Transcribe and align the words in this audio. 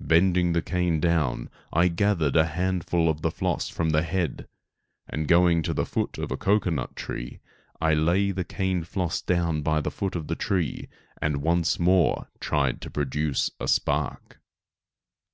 Bending 0.00 0.54
the 0.54 0.62
cane 0.62 1.00
down 1.00 1.50
I 1.70 1.88
gathered 1.88 2.34
a 2.34 2.46
handful 2.46 3.10
of 3.10 3.20
the 3.20 3.30
floss 3.30 3.68
from 3.68 3.90
the 3.90 4.00
head, 4.00 4.48
and 5.06 5.28
going 5.28 5.60
to 5.64 5.74
the 5.74 5.84
foot 5.84 6.16
of 6.16 6.30
a 6.30 6.36
cocoanut 6.38 6.96
tree, 6.96 7.40
I 7.78 7.92
lay 7.92 8.30
the 8.30 8.42
cane 8.42 8.84
floss 8.84 9.20
down 9.20 9.60
by 9.60 9.82
the 9.82 9.90
foot 9.90 10.16
of 10.16 10.28
the 10.28 10.34
tree 10.34 10.88
and 11.20 11.42
once 11.42 11.78
more 11.78 12.28
tried 12.40 12.80
to 12.80 12.90
produce 12.90 13.50
a 13.60 13.68
spark. 13.68 14.40